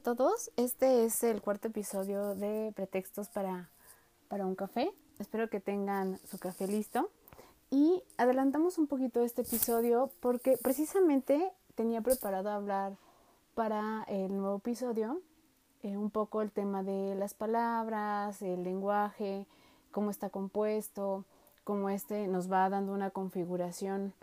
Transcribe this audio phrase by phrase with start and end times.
[0.00, 3.68] A todos, este es el cuarto episodio de Pretextos para,
[4.28, 4.90] para un café.
[5.18, 7.10] Espero que tengan su café listo.
[7.70, 12.96] Y adelantamos un poquito este episodio porque precisamente tenía preparado hablar
[13.54, 15.20] para el nuevo episodio
[15.82, 19.46] eh, un poco el tema de las palabras, el lenguaje,
[19.90, 21.26] cómo está compuesto,
[21.62, 24.14] cómo este nos va dando una configuración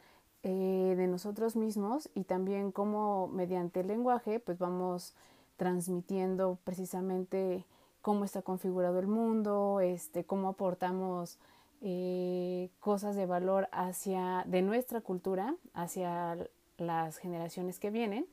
[0.41, 5.13] eh, de nosotros mismos y también cómo mediante el lenguaje pues vamos
[5.57, 7.65] transmitiendo precisamente
[8.01, 11.37] cómo está configurado el mundo, este, cómo aportamos
[11.81, 16.37] eh, cosas de valor hacia de nuestra cultura hacia
[16.77, 18.25] las generaciones que vienen.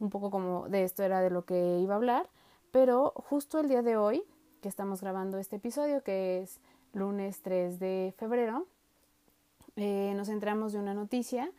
[0.00, 2.28] Un poco como de esto era de lo que iba a hablar,
[2.70, 4.22] pero justo el día de hoy,
[4.62, 6.60] que estamos grabando este episodio, que es
[6.92, 8.66] lunes 3 de febrero,
[9.76, 11.50] eh, nos entramos de una noticia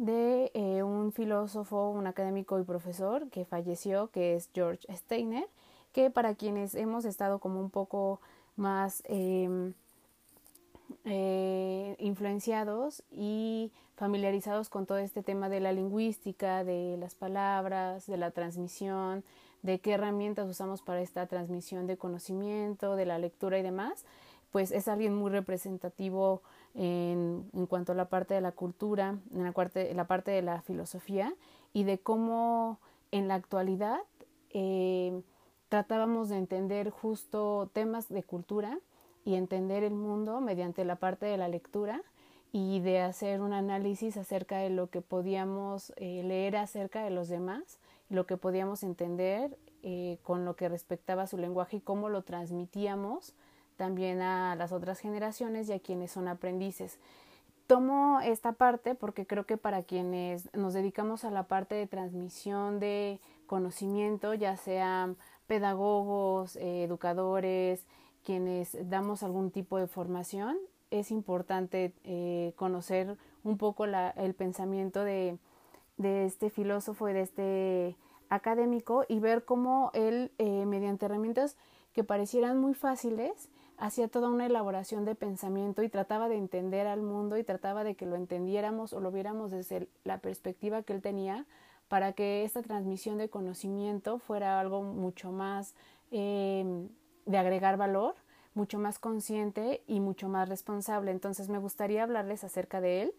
[0.00, 5.46] de eh, un filósofo, un académico y profesor que falleció, que es George Steiner,
[5.92, 8.18] que para quienes hemos estado como un poco
[8.56, 9.74] más em,
[11.04, 18.16] eh, influenciados y familiarizados con todo este tema de la lingüística, de las palabras, de
[18.16, 19.22] la transmisión,
[19.60, 24.06] de qué herramientas usamos para esta transmisión de conocimiento, de la lectura y demás,
[24.50, 26.40] pues es alguien muy representativo
[26.74, 30.62] en, cuanto a la parte de la cultura, en la parte, la parte de la
[30.62, 31.34] filosofía
[31.72, 32.78] y de cómo
[33.10, 34.00] en la actualidad
[34.50, 35.22] eh,
[35.68, 38.78] tratábamos de entender justo temas de cultura
[39.24, 42.02] y entender el mundo mediante la parte de la lectura
[42.52, 47.28] y de hacer un análisis acerca de lo que podíamos eh, leer acerca de los
[47.28, 47.78] demás,
[48.08, 53.34] lo que podíamos entender eh, con lo que respectaba su lenguaje y cómo lo transmitíamos
[53.80, 56.98] también a las otras generaciones y a quienes son aprendices.
[57.66, 62.78] Tomo esta parte porque creo que para quienes nos dedicamos a la parte de transmisión
[62.78, 67.86] de conocimiento, ya sean pedagogos, eh, educadores,
[68.22, 70.58] quienes damos algún tipo de formación,
[70.90, 75.38] es importante eh, conocer un poco el pensamiento de,
[75.96, 77.96] de, este filósofo y de este
[78.28, 81.56] académico y ver cómo él, eh, mediante herramientas
[81.94, 83.48] que parecieran muy fáciles,
[83.80, 87.94] hacía toda una elaboración de pensamiento y trataba de entender al mundo y trataba de
[87.94, 91.46] que lo entendiéramos o lo viéramos desde la perspectiva que él tenía
[91.88, 95.74] para que esta transmisión de conocimiento fuera algo mucho más
[96.10, 96.86] eh,
[97.24, 98.14] de agregar valor,
[98.54, 101.10] mucho más consciente y mucho más responsable.
[101.10, 103.14] Entonces me gustaría hablarles acerca de él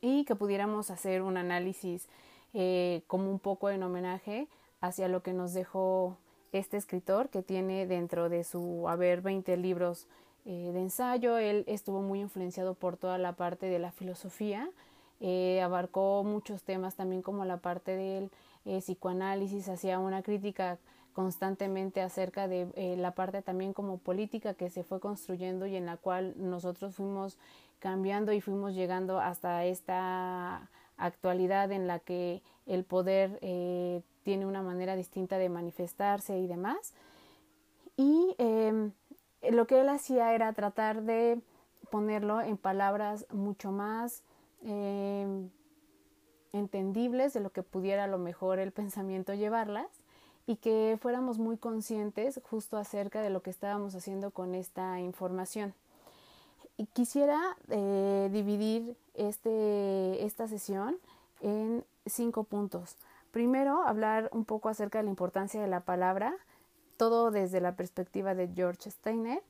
[0.00, 2.08] y que pudiéramos hacer un análisis
[2.52, 4.48] eh, como un poco en homenaje
[4.80, 6.18] hacia lo que nos dejó
[6.52, 10.06] este escritor que tiene dentro de su haber 20 libros
[10.44, 11.38] eh, de ensayo.
[11.38, 14.68] Él estuvo muy influenciado por toda la parte de la filosofía,
[15.20, 18.30] eh, abarcó muchos temas también como la parte del
[18.64, 20.78] psicoanálisis, hacía una crítica
[21.12, 25.86] constantemente acerca de eh, la parte también como política que se fue construyendo y en
[25.86, 27.38] la cual nosotros fuimos
[27.78, 34.62] cambiando y fuimos llegando hasta esta actualidad en la que el poder eh, tiene una
[34.62, 36.92] manera distinta de manifestarse y demás.
[37.96, 38.92] Y em,
[39.50, 41.40] lo que él hacía era tratar de
[41.90, 44.22] ponerlo en palabras mucho más
[44.64, 45.50] em,
[46.52, 49.88] entendibles de lo que pudiera a lo mejor el pensamiento llevarlas
[50.46, 55.74] y que fuéramos muy conscientes justo acerca de lo que estábamos haciendo con esta información.
[56.76, 60.96] Y quisiera eh, dividir este, esta sesión
[61.40, 62.96] en cinco puntos.
[63.30, 66.34] Primero, hablar un poco acerca de la importancia de la palabra,
[66.96, 69.42] todo desde la perspectiva de George Steiner.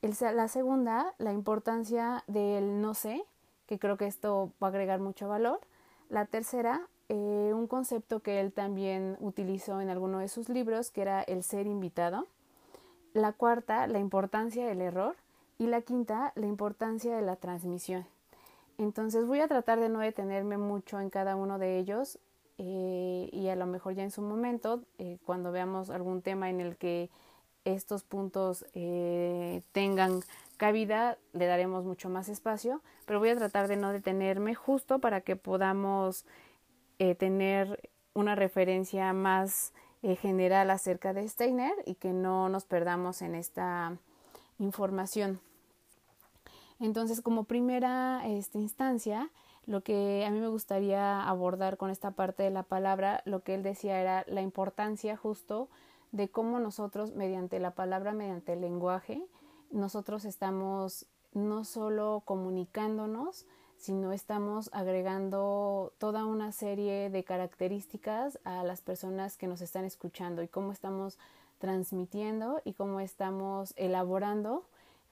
[0.00, 3.24] la segunda, la importancia del no sé,
[3.66, 5.60] que creo que esto va a agregar mucho valor.
[6.08, 11.02] La tercera, eh, un concepto que él también utilizó en alguno de sus libros, que
[11.02, 12.26] era el ser invitado.
[13.12, 15.16] La cuarta, la importancia del error.
[15.58, 18.06] Y la quinta, la importancia de la transmisión.
[18.78, 22.18] Entonces voy a tratar de no detenerme mucho en cada uno de ellos
[22.58, 26.60] eh, y a lo mejor ya en su momento, eh, cuando veamos algún tema en
[26.60, 27.10] el que
[27.64, 28.64] estos puntos
[29.72, 30.20] tengan
[30.56, 35.20] cabida, le daremos mucho más espacio, pero voy a tratar de no detenerme justo para
[35.20, 36.24] que podamos
[36.98, 43.20] eh, tener una referencia más eh, general acerca de Steiner y que no nos perdamos
[43.22, 43.96] en esta
[44.58, 45.40] información.
[46.78, 49.30] Entonces, como primera este, instancia,
[49.66, 53.54] lo que a mí me gustaría abordar con esta parte de la palabra, lo que
[53.54, 55.68] él decía era la importancia justo
[56.12, 59.26] de cómo nosotros, mediante la palabra, mediante el lenguaje,
[59.70, 63.46] nosotros estamos no solo comunicándonos,
[63.76, 70.42] sino estamos agregando toda una serie de características a las personas que nos están escuchando
[70.42, 71.18] y cómo estamos
[71.58, 74.64] transmitiendo y cómo estamos elaborando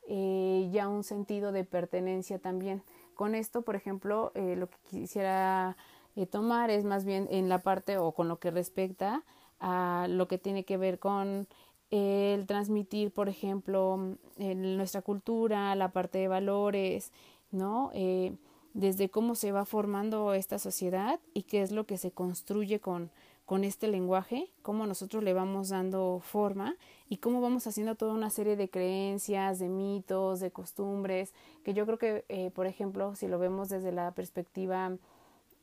[0.08, 2.82] eh, ya un sentido de pertenencia también.
[3.14, 5.76] Con esto, por ejemplo, eh, lo que quisiera
[6.16, 9.22] eh, tomar es más bien en la parte o con lo que respecta
[9.60, 11.46] a lo que tiene que ver con
[11.90, 17.12] el transmitir, por ejemplo, en nuestra cultura, la parte de valores,
[17.52, 17.92] ¿no?
[18.74, 23.10] desde cómo se va formando esta sociedad y qué es lo que se construye con,
[23.44, 26.76] con este lenguaje, cómo nosotros le vamos dando forma
[27.08, 31.84] y cómo vamos haciendo toda una serie de creencias, de mitos, de costumbres, que yo
[31.84, 34.96] creo que, eh, por ejemplo, si lo vemos desde la perspectiva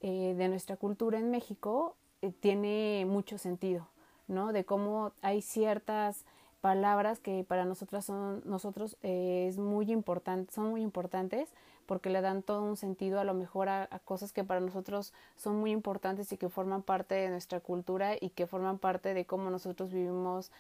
[0.02, 3.88] eh, de nuestra cultura en México, eh, tiene mucho sentido,
[4.28, 4.54] ¿no?
[4.54, 6.26] De cómo hay ciertas
[6.62, 11.50] palabras que para nosotras son nosotros es muy importante, son muy importantes
[11.86, 15.60] porque le dan todo un sentido a lo mejor a, cosas que para nosotros son
[15.60, 19.50] muy importantes y que forman parte de nuestra cultura y que forman parte de cómo
[19.50, 20.52] nosotros vivimos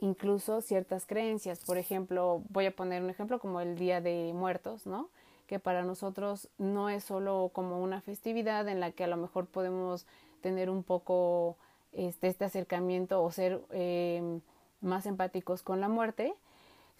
[0.00, 1.64] incluso ciertas creencias.
[1.64, 5.08] Por ejemplo, voy a poner un ejemplo como el Día de Muertos, ¿no?
[5.46, 9.46] Que para nosotros no es solo como una festividad en la que a lo mejor
[9.46, 10.06] podemos
[10.40, 11.56] tener un poco
[11.92, 14.40] este, este acercamiento o ser eh,
[14.80, 16.34] más empáticos con la muerte,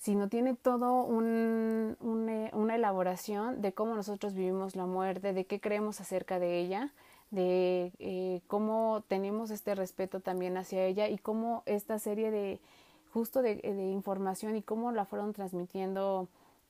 [0.00, 6.00] sino tiene todo un, una elaboración de cómo nosotros vivimos la muerte, de qué creemos
[6.00, 6.90] acerca de ella,
[7.30, 12.60] de eh, cómo tenemos este respeto también hacia ella y cómo esta serie de
[13.12, 16.28] justo de, de información y cómo la fueron transmitiendo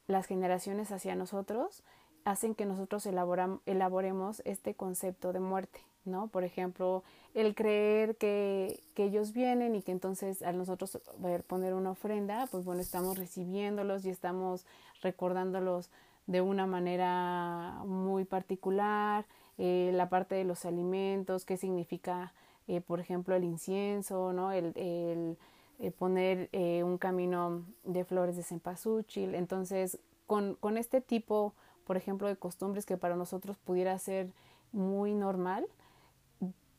[0.08, 1.84] las generaciones hacia nosotros
[2.24, 6.28] hacen que nosotros elaboremos este concepto de muerte, ¿no?
[6.28, 7.02] Por ejemplo,
[7.34, 10.98] el creer que, que, ellos vienen y que entonces al nosotros
[11.46, 14.66] poner una ofrenda, pues bueno, estamos recibiéndolos y estamos
[15.02, 15.90] recordándolos
[16.26, 19.26] de una manera muy particular,
[19.58, 22.32] eh, la parte de los alimentos, qué significa,
[22.68, 24.52] eh, por ejemplo, el incienso, ¿no?
[24.52, 25.38] El, el
[25.78, 26.48] eh, poner
[26.84, 29.34] un camino de flores de cempasúchil.
[29.34, 31.54] Entonces, con, con este tipo
[31.90, 34.30] por ejemplo, de costumbres que para nosotros pudiera ser
[34.70, 35.66] muy normal,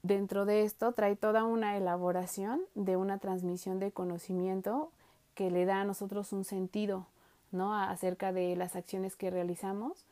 [0.03, 4.91] dentro de esto trae toda una elaboración de una transmisión de conocimiento
[5.35, 7.07] que le da a nosotros un sentido,
[7.51, 7.75] ¿no?
[7.75, 10.05] acerca de las acciones que realizamos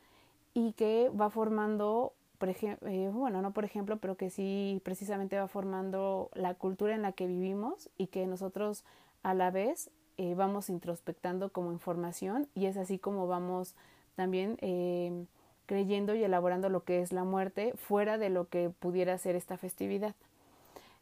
[0.54, 5.38] y que va formando, por ejemplo, eh, bueno, no por ejemplo, pero que sí precisamente
[5.38, 8.84] va formando la cultura en la que vivimos y que nosotros
[9.22, 13.74] a la vez eh, vamos introspectando como información y es así como vamos
[14.16, 15.24] también eh,
[15.70, 19.56] creyendo y elaborando lo que es la muerte fuera de lo que pudiera ser esta
[19.56, 20.16] festividad.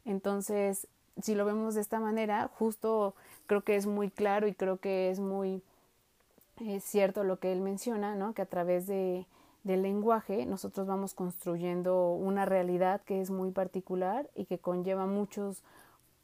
[0.05, 0.85] Entonces,
[1.19, 3.15] si lo vemos de esta manera, justo
[3.47, 5.63] creo que es muy claro y creo que es muy
[6.59, 8.35] eh, cierto lo que él menciona, ¿no?
[8.35, 9.25] que a través de,
[9.63, 15.63] del lenguaje nosotros vamos construyendo una realidad que es muy particular y que conlleva muchos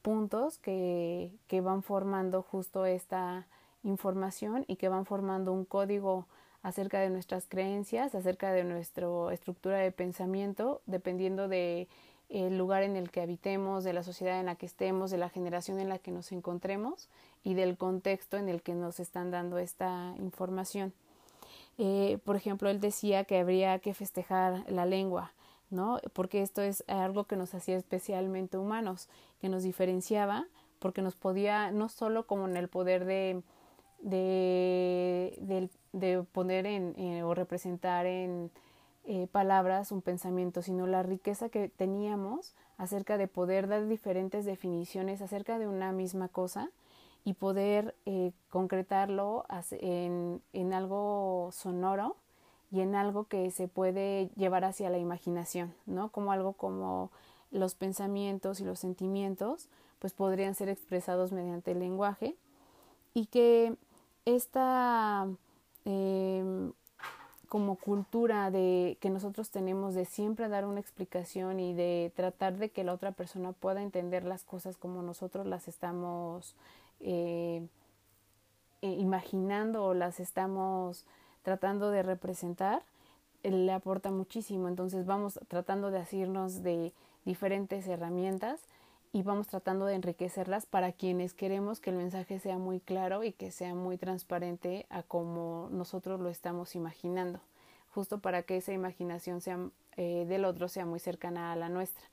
[0.03, 3.47] puntos que, que van formando justo esta
[3.83, 6.27] información y que van formando un código
[6.65, 11.87] acerca de nuestras creencias, acerca de nuestra estructura de pensamiento, dependiendo de
[12.27, 15.29] el lugar en el que habitemos, de la sociedad en la que estemos, de la
[15.29, 17.07] generación en la que nos encontremos
[17.43, 20.91] y del contexto en el que nos están dando esta información.
[21.77, 25.33] Eh, por ejemplo, él decía que habría que festejar la lengua,
[25.69, 25.99] ¿no?
[26.13, 29.07] Porque esto es algo que nos hacía especialmente humanos,
[29.39, 30.47] que nos diferenciaba,
[30.79, 33.43] porque nos podía, no solo como en el poder de,
[34.05, 38.51] de, de poner en, eh, o representar en
[39.05, 45.21] eh, palabras un pensamiento, sino la riqueza que teníamos acerca de poder dar diferentes definiciones
[45.21, 46.69] acerca de una misma cosa
[47.23, 52.15] y poder eh, concretarlo en, en algo sonoro
[52.71, 56.09] y en algo que se puede llevar hacia la imaginación, ¿no?
[56.09, 57.09] Como algo como
[57.51, 62.35] los pensamientos y los sentimientos, pues podrían ser expresados mediante el lenguaje
[63.15, 63.75] y que
[64.25, 65.27] esta
[65.85, 66.71] eh,
[67.47, 72.69] como cultura de que nosotros tenemos de siempre dar una explicación y de tratar de
[72.69, 76.55] que la otra persona pueda entender las cosas como nosotros las estamos
[76.99, 77.65] eh,
[78.81, 81.05] eh, imaginando o las estamos
[81.43, 82.81] tratando de representar,
[83.43, 84.67] le aporta muchísimo.
[84.67, 86.93] Entonces vamos tratando de asirnos de
[87.25, 88.59] diferentes herramientas
[89.15, 93.31] y vamos tratando de enriquecerlas para quienes queremos que el mensaje sea muy claro y
[93.31, 97.39] que sea muy transparente a como nosotros lo estamos imaginando,
[97.93, 99.57] justo para que esa imaginación sea,
[99.95, 102.03] eh, del otro sea muy cercana a la nuestra.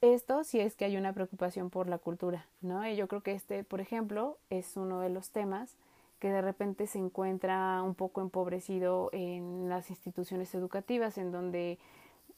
[0.00, 2.86] Esto si es que hay una preocupación por la cultura, ¿no?
[2.86, 5.74] Y yo creo que este, por ejemplo, es uno de los temas
[6.20, 11.80] que de repente se encuentra un poco empobrecido en las instituciones educativas, en donde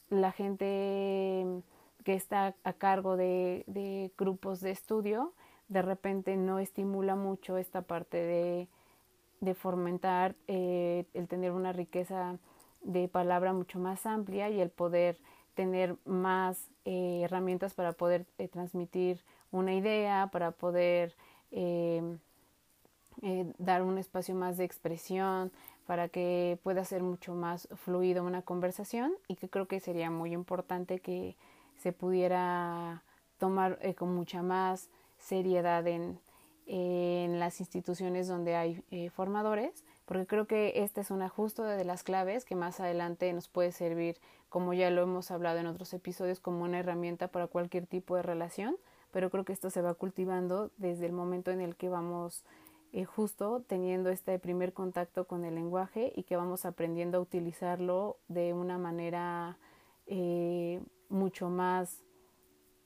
[0.09, 1.45] la gente
[2.03, 5.33] que está a cargo de, grupos de estudio
[5.67, 8.67] de repente no estimula mucho esta parte de,
[9.39, 12.37] de fomentar eh, el tener una riqueza
[12.81, 15.17] de palabra mucho más amplia y el poder
[15.53, 21.15] tener más eh, herramientas para poder eh, transmitir una idea, para poder
[23.57, 25.51] dar un espacio más de expresión,
[25.85, 30.31] para que pueda ser mucho más fluido una conversación y que creo que sería muy
[30.33, 31.35] importante que
[31.81, 33.03] se pudiera
[33.39, 36.19] tomar eh, con mucha más seriedad en,
[36.67, 41.83] en las instituciones donde hay eh, formadores, porque creo que este es un ajuste de
[41.83, 44.17] las claves que más adelante nos puede servir,
[44.49, 48.21] como ya lo hemos hablado en otros episodios, como una herramienta para cualquier tipo de
[48.21, 48.77] relación,
[49.11, 52.43] pero creo que esto se va cultivando desde el momento en el que vamos
[52.93, 58.17] eh, justo teniendo este primer contacto con el lenguaje y que vamos aprendiendo a utilizarlo
[58.27, 59.57] de una manera
[61.11, 62.01] mucho más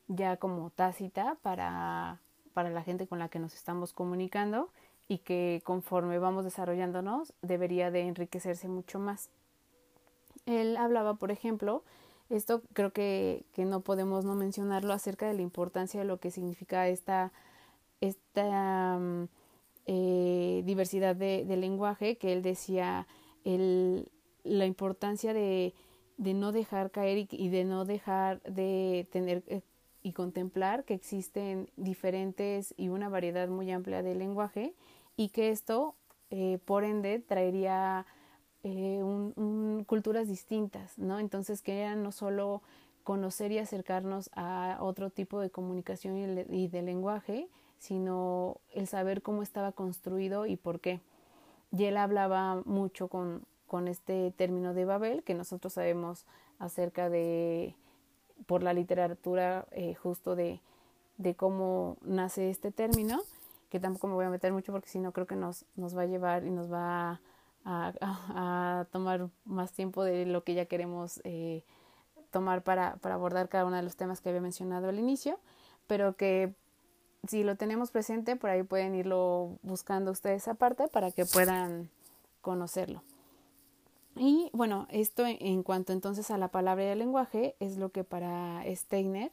[0.07, 2.19] ya como tácita para,
[2.53, 4.69] para la gente con la que nos estamos comunicando
[5.07, 9.29] y que conforme vamos desarrollándonos debería de enriquecerse mucho más.
[10.45, 11.83] Él hablaba, por ejemplo,
[12.29, 16.31] esto creo que, que no podemos no mencionarlo acerca de la importancia de lo que
[16.31, 17.31] significa esta,
[18.01, 19.27] esta mm,
[19.85, 23.07] eh, diversidad de, lenguaje, que él decía
[23.43, 24.09] el,
[24.43, 25.73] la importancia de,
[26.17, 29.61] de, no dejar caer y, de no dejar de tener eh,
[30.03, 34.73] y contemplar que existen diferentes y una variedad muy amplia de lenguaje
[35.17, 35.95] y que esto,
[36.29, 38.05] eh, por ende, traería
[38.63, 41.19] un, culturas distintas, ¿no?
[41.19, 42.63] Entonces, que no solo
[43.03, 46.17] conocer y acercarnos a otro tipo de comunicación
[46.49, 50.99] y de lenguaje, sino el saber cómo estaba construido y por qué.
[51.71, 56.25] Y él hablaba mucho con, con este término de Babel, que nosotros sabemos
[56.59, 57.75] acerca de,
[58.45, 60.61] por la literatura eh, justo de,
[61.17, 63.21] de cómo nace este término,
[63.69, 66.03] que tampoco me voy a meter mucho porque si no creo que nos, nos va
[66.03, 67.19] a llevar y nos va
[67.65, 71.63] a, a, tomar más tiempo de lo que ya queremos eh,
[72.31, 75.39] tomar para, para abordar cada uno de los temas que había mencionado al inicio,
[75.87, 76.53] pero que
[77.27, 81.89] si lo tenemos presente, por ahí pueden irlo buscando ustedes aparte para que puedan
[82.41, 83.01] conocerlo.
[84.15, 88.03] Y bueno, esto en cuanto entonces a la palabra y al lenguaje es lo que
[88.03, 89.31] para Steiner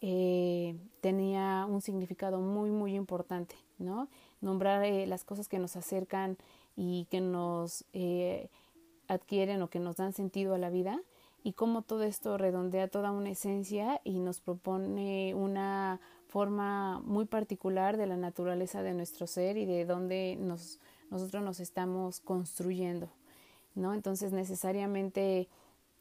[0.00, 4.08] eh, tenía un significado muy, muy importante, ¿no?
[4.40, 6.38] Nombrar eh, las cosas que nos acercan
[6.76, 8.48] y que nos eh,
[9.08, 11.00] adquieren o que nos dan sentido a la vida
[11.42, 17.96] y cómo todo esto redondea toda una esencia y nos propone una forma muy particular
[17.96, 20.78] de la naturaleza de nuestro ser y de dónde nos,
[21.10, 23.08] nosotros nos estamos construyendo,
[23.74, 23.94] ¿no?
[23.94, 25.48] Entonces necesariamente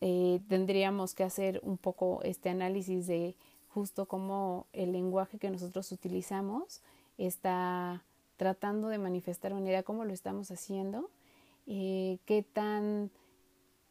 [0.01, 3.35] eh, tendríamos que hacer un poco este análisis de
[3.69, 6.81] justo cómo el lenguaje que nosotros utilizamos
[7.17, 8.03] está
[8.37, 11.09] tratando de manifestar una idea, cómo lo estamos haciendo,
[11.67, 13.11] eh, qué tan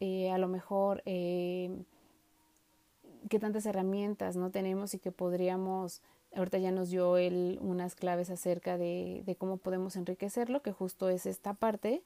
[0.01, 1.85] eh, a lo mejor qué
[3.41, 6.01] tantas herramientas no tenemos y que podríamos
[6.35, 11.09] Ahorita ya nos dio él unas claves acerca de, de cómo podemos enriquecerlo, que justo
[11.09, 12.03] es esta parte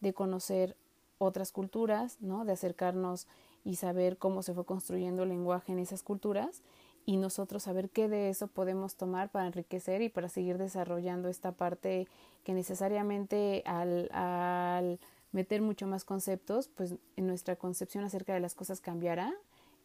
[0.00, 0.76] de conocer
[1.18, 2.44] otras culturas, ¿no?
[2.44, 3.26] De acercarnos
[3.64, 6.62] y saber cómo se fue construyendo el lenguaje en esas culturas
[7.04, 11.52] y nosotros saber qué de eso podemos tomar para enriquecer y para seguir desarrollando esta
[11.52, 12.08] parte
[12.44, 14.98] que necesariamente al, al
[15.32, 19.32] meter mucho más conceptos, pues en nuestra concepción acerca de las cosas cambiará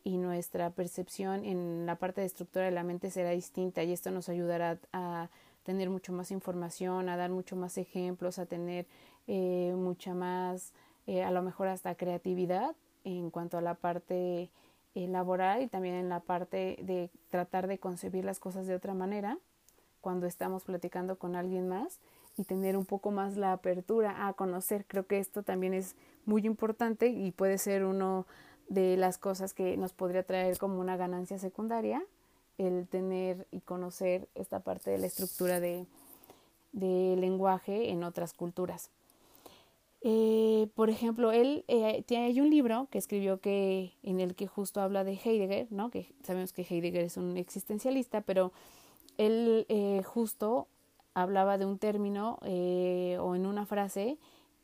[0.04, 4.10] y nuestra percepción en la parte de estructura de la mente será distinta y esto
[4.10, 5.30] nos ayudará a
[5.64, 8.88] tener mucho más información, a dar mucho más ejemplos, a tener
[9.28, 10.74] eh, mucha más,
[11.12, 14.50] eh, a lo mejor hasta creatividad en cuanto a la parte
[14.96, 18.94] eh, laboral y también en la parte de tratar de concebir las cosas de otra
[18.94, 19.38] manera
[20.00, 22.00] cuando estamos platicando con alguien más
[22.38, 24.86] y tener un poco más la apertura a conocer.
[24.88, 28.26] Creo que esto también es muy importante y puede ser uno
[28.70, 32.02] de las cosas que nos podría traer como una ganancia secundaria
[32.58, 35.86] el tener y conocer esta parte de la estructura de,
[36.72, 38.92] de lenguaje en otras culturas.
[40.04, 44.82] Eh, por ejemplo, él eh, tiene un libro que escribió que en el que justo
[44.82, 45.92] habla de Heidegger, ¿no?
[45.92, 48.52] Que sabemos que Heidegger es un existencialista, pero
[49.18, 50.68] él eh, justo
[51.14, 54.18] hablaba de un término o en una frase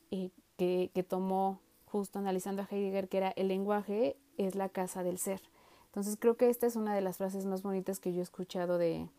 [0.10, 5.18] que, que tomó justo analizando a Heidegger que era el lenguaje es la casa del
[5.18, 5.42] ser.
[5.88, 8.78] Entonces creo que esta es una de las frases más bonitas que yo he escuchado
[8.78, 9.10] de,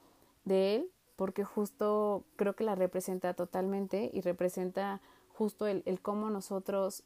[0.44, 5.00] de él, porque justo creo que la representa totalmente y representa
[5.38, 7.04] justo el, cómo nosotros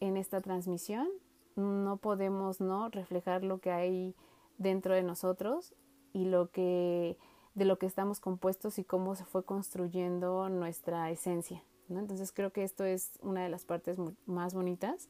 [0.00, 1.06] en esta transmisión
[1.54, 4.14] no podemos no reflejar lo que hay
[4.56, 5.74] dentro de nosotros
[6.14, 7.18] y lo que
[7.54, 11.62] de lo que estamos compuestos y cómo se fue construyendo nuestra esencia.
[11.90, 15.08] Entonces creo que esto es una de las partes más bonitas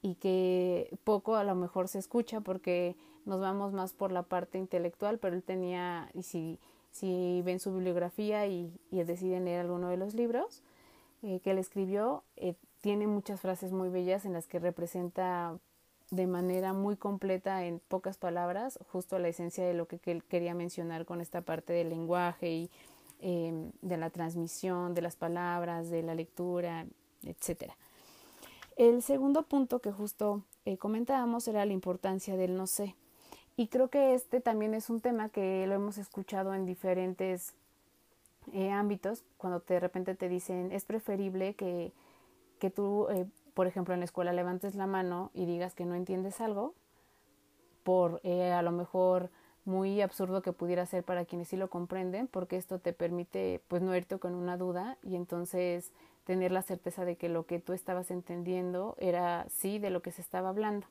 [0.00, 2.96] y que poco a lo mejor se escucha porque
[3.26, 6.58] nos vamos más por la parte intelectual, pero él tenía, y si,
[6.90, 10.64] si ven su bibliografía y, y deciden leer alguno de los libros
[11.22, 15.58] eh, que él escribió, eh, tiene muchas frases muy bellas en las que representa
[16.10, 20.54] de manera muy completa en pocas palabras justo la esencia de lo que él quería
[20.54, 22.70] mencionar con esta parte del lenguaje y
[23.20, 26.86] eh, de la transmisión de las palabras, de la lectura,
[27.24, 27.74] etcétera.
[28.76, 32.94] El segundo punto que justo eh, comentábamos era la importancia del no sé.
[33.56, 37.54] Y creo que este también es un tema que lo hemos escuchado en diferentes
[38.52, 41.92] eh, ámbitos, cuando de repente te dicen es preferible que,
[42.58, 43.26] que tú eh,
[43.56, 46.74] por ejemplo, en la escuela levantes la mano y digas que no entiendes algo,
[47.84, 49.30] por eh, a lo mejor
[49.64, 53.80] muy absurdo que pudiera ser para quienes sí lo comprenden, porque esto te permite pues
[53.80, 55.90] no irte con una duda y entonces
[56.24, 60.12] tener la certeza de que lo que tú estabas entendiendo era sí de lo que
[60.12, 60.86] se estaba hablando.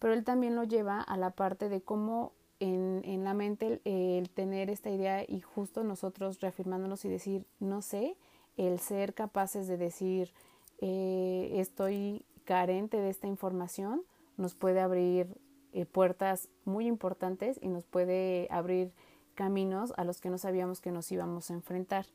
[0.00, 2.32] Pero él también lo lleva a la parte de cómo
[2.62, 8.16] en, la mente el, tener esta idea y justo nosotros reafirmándonos y decir no sé,
[8.56, 10.32] el ser capaces de decir
[10.80, 14.02] eh, estoy carente de esta información,
[14.36, 15.26] nos puede abrir
[15.72, 18.92] eh, puertas muy importantes y nos puede abrir
[19.34, 22.06] caminos a los que no sabíamos que nos íbamos a enfrentar.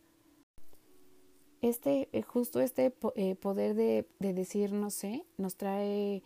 [1.61, 6.21] Este, eh, justo este poder de, de, decir no sé, nos trae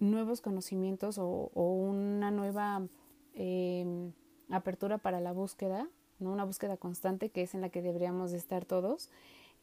[0.00, 2.86] nuevos conocimientos o una nueva
[3.36, 4.12] em,
[4.50, 6.32] apertura para la búsqueda, ¿no?
[6.32, 9.10] una búsqueda constante que es en la que deberíamos de estar todos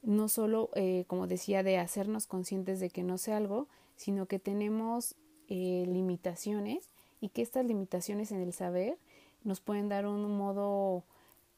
[0.04, 4.38] no solo, eh, como decía, de hacernos conscientes de que no sé algo, sino que
[4.38, 5.16] tenemos
[5.48, 6.90] eh, limitaciones
[7.22, 8.98] y que estas limitaciones en el saber
[9.44, 11.04] nos pueden dar un modo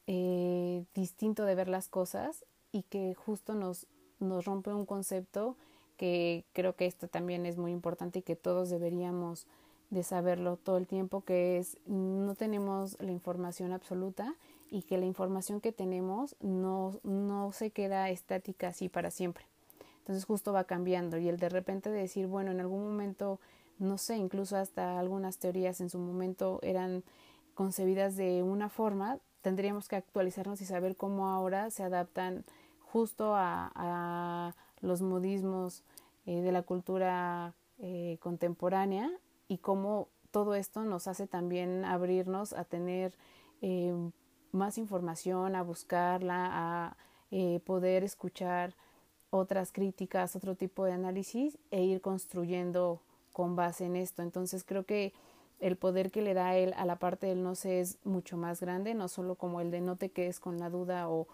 [0.08, 3.88] eh, distinto de ver las cosas y que justo nos,
[4.20, 5.58] nos rompe un concepto
[5.98, 9.48] que creo que esto también es muy importante y que todos deberíamos
[9.90, 14.36] de saberlo todo el tiempo, que es no tenemos la información absoluta
[14.72, 19.46] y que la información que tenemos no, no se queda estática así para siempre.
[20.00, 23.40] Entonces justo va cambiando y el de repente decir, bueno, en algún momento,
[23.80, 27.04] no sé, incluso hasta algunas teorías en su momento eran
[27.54, 32.44] concebidas de una forma, tendríamos que actualizarnos y saber cómo ahora se adaptan
[32.82, 35.84] justo a, los modismos
[36.28, 39.10] eh, de la cultura eh, contemporánea
[39.48, 43.14] y cómo todo esto nos hace también abrirnos a tener
[43.62, 43.94] eh,
[44.52, 46.98] más información, a buscarla, a
[47.32, 48.76] eh, poder escuchar
[49.30, 53.02] otras críticas, otro tipo de análisis e ir construyendo
[53.34, 54.22] con base en esto.
[54.22, 55.14] Entonces creo que
[55.60, 58.60] el poder que le da él a la parte del no sé es mucho más
[58.62, 61.28] grande, no solo como el de no te quedes con la duda o,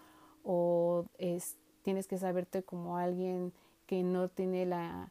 [0.44, 3.52] o es, tienes que saberte como alguien
[3.86, 5.10] que no tiene la,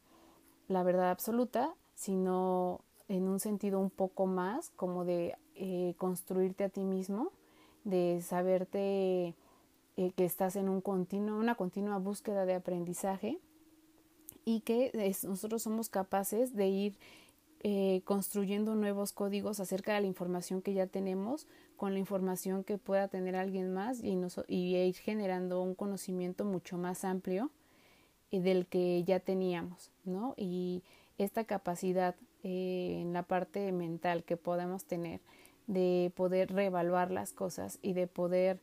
[0.68, 6.70] la verdad absoluta, sino en un sentido un poco más como de eh, construirte a
[6.70, 7.32] ti mismo
[7.84, 9.36] de saberte
[9.98, 13.38] eh, que estás en un continuo, una continua búsqueda de aprendizaje
[14.46, 14.92] y que
[15.28, 16.98] nosotros somos capaces de ir
[17.64, 22.78] eh, construyendo nuevos códigos acerca de la información que ya tenemos con la información que
[22.78, 27.52] pueda tener alguien más y, nos, y ir generando un conocimiento mucho más amplio
[28.32, 30.34] del que ya teníamos, ¿no?
[30.38, 30.84] Y
[31.18, 35.22] esta capacidad eh, en la parte mental que podemos tener
[35.68, 38.60] de poder reevaluar las cosas y de poder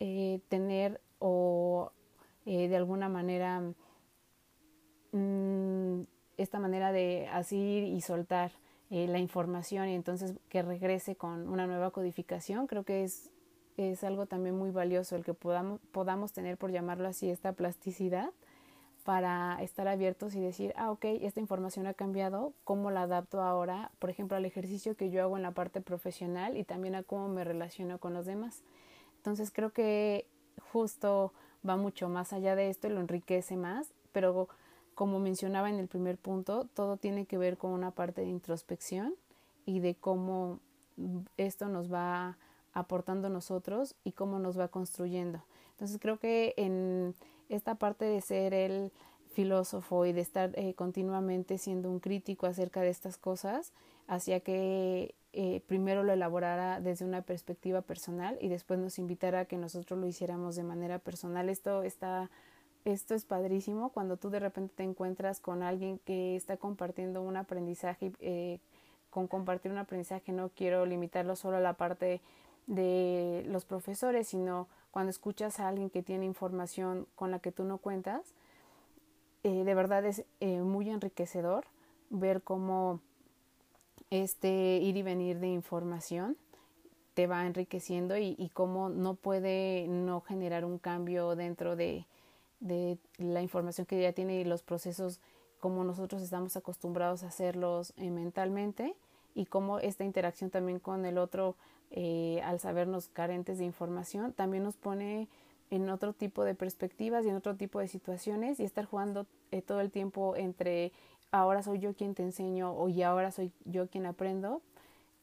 [0.00, 1.92] eh, tener o
[2.44, 3.62] eh, de alguna manera
[5.12, 6.02] mmm,
[6.36, 8.52] esta manera de así y soltar
[8.90, 13.30] eh, la información y entonces que regrese con una nueva codificación creo que es,
[13.76, 18.30] es algo también muy valioso el que podamos, podamos tener por llamarlo así esta plasticidad
[19.06, 23.92] para estar abiertos y decir, ah, ok, esta información ha cambiado, ¿cómo la adapto ahora,
[24.00, 27.28] por ejemplo, al ejercicio que yo hago en la parte profesional y también a cómo
[27.28, 28.64] me relaciono con los demás?
[29.18, 30.26] Entonces creo que
[30.72, 31.32] justo
[31.66, 34.48] va mucho más allá de esto y lo enriquece más, pero
[34.96, 39.14] como mencionaba en el primer punto, todo tiene que ver con una parte de introspección
[39.66, 40.58] y de cómo
[41.36, 42.38] esto nos va
[42.72, 45.44] aportando nosotros y cómo nos va construyendo.
[45.70, 47.14] Entonces creo que en
[47.48, 48.92] esta parte de ser el
[49.32, 53.72] filósofo y de estar eh, continuamente siendo un crítico acerca de estas cosas,
[54.06, 59.44] hacía que eh, primero lo elaborara desde una perspectiva personal y después nos invitara a
[59.44, 61.48] que nosotros lo hiciéramos de manera personal.
[61.48, 62.30] Esto está
[62.86, 67.36] esto es padrísimo cuando tú de repente te encuentras con alguien que está compartiendo un
[67.36, 68.60] aprendizaje, eh,
[69.10, 72.20] con compartir un aprendizaje no quiero limitarlo solo a la parte
[72.68, 77.64] de los profesores, sino cuando escuchas a alguien que tiene información con la que tú
[77.64, 78.32] no cuentas,
[79.42, 81.66] eh, de verdad es eh, muy enriquecedor
[82.08, 83.00] ver cómo
[84.08, 86.38] este ir y venir de información
[87.12, 92.06] te va enriqueciendo y, cómo no puede no generar un cambio dentro de,
[92.60, 95.20] de la información que ya tiene y los procesos
[95.60, 98.94] como nosotros estamos acostumbrados a hacerlos eh, mentalmente
[99.36, 101.54] y cómo esta interacción también con el otro
[101.92, 105.28] eh, al sabernos carentes de información también nos pone
[105.70, 109.62] en otro tipo de perspectivas y en otro tipo de situaciones y estar jugando eh,
[109.62, 110.90] todo el tiempo entre
[111.30, 114.62] ahora soy yo quien te enseño o y ahora soy yo quien aprendo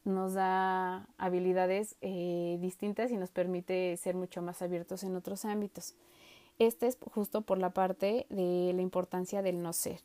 [0.04, 5.94] nos da habilidades distintas y nos permite ser mucho más abiertos en otros ámbitos.
[6.58, 10.00] Este es justo por la parte de la importancia del no ser.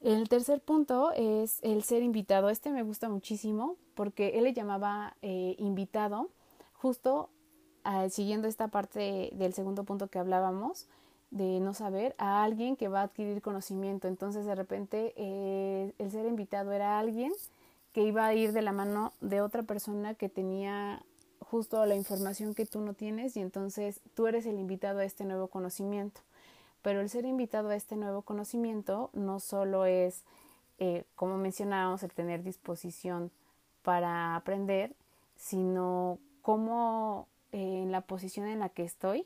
[0.00, 2.50] El tercer punto es el ser invitado.
[2.50, 6.28] Este me gusta muchísimo porque él le llamaba eh, invitado
[6.74, 7.30] justo
[7.82, 10.86] ah, siguiendo esta parte del segundo punto que hablábamos
[11.30, 14.06] de no saber a alguien que va a adquirir conocimiento.
[14.06, 17.32] Entonces de repente eh, el ser invitado era alguien
[17.92, 21.02] que iba a ir de la mano de otra persona que tenía
[21.40, 25.24] justo la información que tú no tienes y entonces tú eres el invitado a este
[25.24, 26.20] nuevo conocimiento.
[26.82, 30.24] Pero el ser invitado a este nuevo conocimiento no solo es,
[30.78, 33.30] eh, como mencionábamos, el tener disposición
[33.82, 34.94] para aprender,
[35.36, 39.24] sino cómo eh, en la posición en la que estoy,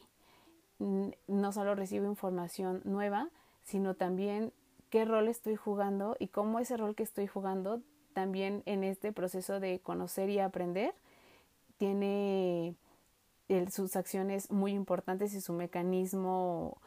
[0.79, 3.29] no solo recibo información nueva,
[3.63, 4.53] sino también
[4.91, 7.81] qué rol estoy jugando y cómo ese rol que estoy jugando
[8.13, 10.95] también en este proceso de conocer y aprender
[11.79, 12.75] tiene
[13.71, 16.79] sus acciones muy importantes y su mecanismo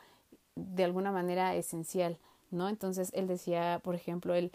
[0.55, 2.17] de alguna manera esencial,
[2.51, 2.69] ¿no?
[2.69, 4.51] Entonces él decía, por ejemplo, el,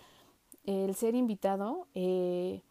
[0.64, 2.62] el ser invitado eh,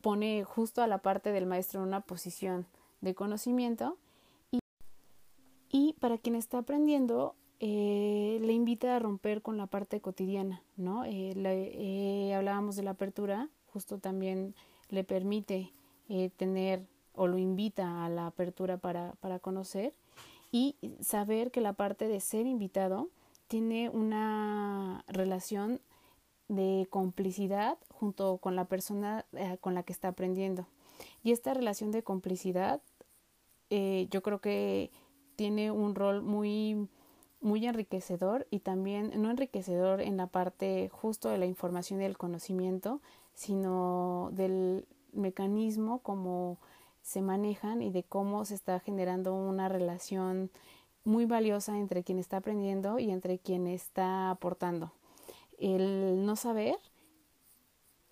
[0.00, 2.66] pone justo a la parte del maestro en una posición
[3.00, 3.96] de conocimiento
[4.50, 4.58] y,
[5.70, 11.04] y para quien está aprendiendo eh, le invita a romper con la parte cotidiana, ¿no?
[11.04, 14.54] Eh, hablábamos de la apertura, justo también
[14.88, 15.70] le permite
[16.08, 19.92] eh, tener o lo invita a la apertura para, para conocer
[20.50, 23.08] y saber que la parte de ser invitado
[23.48, 25.80] tiene una relación
[26.48, 30.66] de complicidad junto con la persona eh, con la que está aprendiendo.
[31.22, 32.80] Y esta relación de complicidad
[33.70, 34.90] eh, yo creo que
[35.36, 36.88] tiene un rol muy,
[37.40, 42.18] muy enriquecedor y también no enriquecedor en la parte justo de la información y del
[42.18, 43.00] conocimiento,
[43.34, 46.58] sino del mecanismo, cómo
[47.02, 50.50] se manejan y de cómo se está generando una relación
[51.04, 54.92] muy valiosa entre quien está aprendiendo y entre quien está aportando.
[55.58, 56.76] El no saber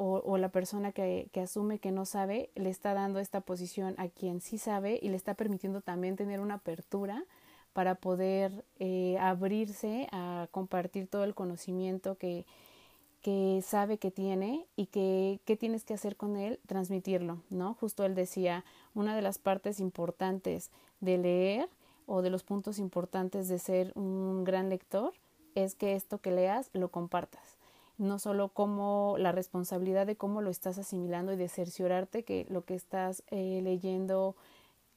[0.01, 4.09] o, la persona que, que, asume que no sabe le está dando esta posición a
[4.09, 7.25] quien sí sabe y le está permitiendo también tener una apertura
[7.73, 12.47] para poder eh, abrirse a compartir todo el conocimiento que,
[13.29, 17.75] que sabe que tiene y que qué tienes que hacer con él, transmitirlo, ¿no?
[17.75, 18.65] Justo él decía,
[18.95, 21.69] una de las partes importantes de leer
[22.07, 25.13] o de los puntos importantes de ser un gran lector
[25.55, 27.59] es que esto que leas lo compartas.
[27.99, 32.65] No solo como la responsabilidad de cómo lo estás asimilando y de cerciorarte que lo
[32.65, 34.37] que estás eh, leyendo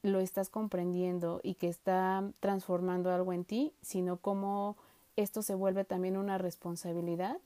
[0.00, 4.78] lo estás comprendiendo y que está transformando algo en ti, sino cómo
[5.16, 7.36] esto se vuelve también una responsabilidad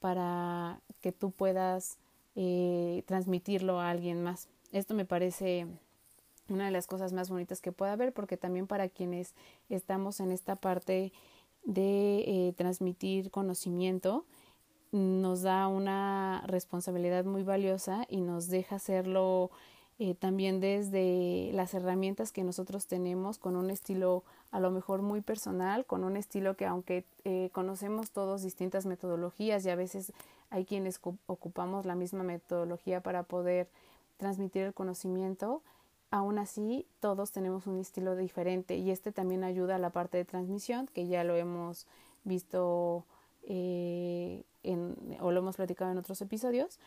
[0.00, 1.98] para que tú puedas
[2.34, 4.48] eh, transmitirlo a alguien más.
[4.72, 5.66] Esto me parece
[6.48, 9.34] una de las cosas más bonitas que pueda haber porque también para quienes
[9.68, 11.12] estamos en esta parte
[11.64, 14.24] de eh, transmitir conocimiento
[14.92, 19.50] nos da una responsabilidad muy valiosa y nos deja hacerlo
[19.98, 25.22] eh, también desde las herramientas que nosotros tenemos con un estilo a lo mejor muy
[25.22, 30.12] personal, con un estilo que aunque eh, conocemos todos distintas metodologías y a veces
[30.50, 33.68] hay quienes ocupamos la misma metodología para poder
[34.18, 35.62] transmitir el conocimiento,
[36.10, 40.24] aún así todos tenemos un estilo diferente y este también ayuda a la parte de
[40.26, 41.86] transmisión que ya lo hemos
[42.24, 43.04] visto
[43.44, 44.42] eh,
[45.20, 46.78] o lo hemos platicado en otros episodios,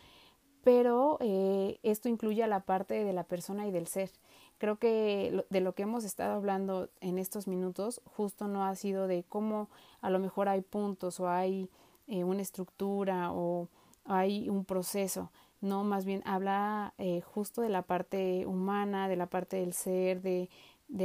[0.62, 4.10] pero eh, esto incluye a la parte de la persona y del ser.
[4.58, 9.06] Creo que de lo que hemos estado hablando en estos minutos justo no ha sido
[9.06, 9.68] de cómo
[10.02, 11.70] a lo mejor hay puntos o hay
[12.08, 13.68] eh, una estructura o
[14.04, 19.26] hay un proceso, no, más bien habla eh, justo de la parte humana, de la
[19.26, 20.48] parte del ser, de,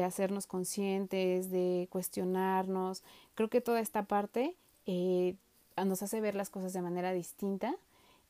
[0.03, 3.03] hacernos conscientes, de cuestionarnos.
[3.35, 5.35] Creo que toda esta parte eh,
[5.77, 7.75] nos hace ver las cosas de manera distinta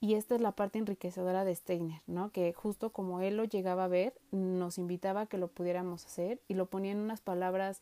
[0.02, 2.32] y esta es la parte enriquecedora de Steiner, ¿no?
[2.32, 6.40] Que justo como él lo llegaba a ver, nos invitaba a que lo pudiéramos hacer
[6.48, 7.82] y lo ponía en unas palabras,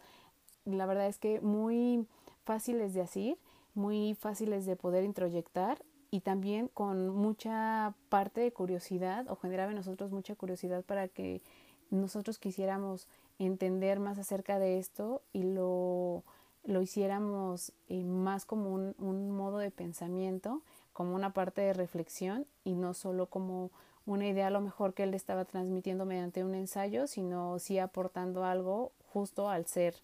[0.66, 2.06] la verdad es que muy
[2.46, 3.38] fáciles de decir,
[3.74, 9.78] muy fáciles de poder introyectar y también con mucha parte de curiosidad o generaba en
[9.78, 11.42] nosotros mucha curiosidad para que
[11.90, 13.08] nosotros quisiéramos
[13.40, 16.24] entender más acerca de esto y lo,
[16.64, 20.62] lo hiciéramos eh, más como un, un modo de pensamiento,
[20.94, 23.72] como una parte de reflexión y no solo como
[24.06, 28.44] una idea a lo mejor que él estaba transmitiendo mediante un ensayo, sino sí aportando
[28.46, 29.96] algo justo al ser